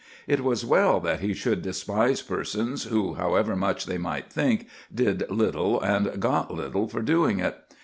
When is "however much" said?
3.13-3.85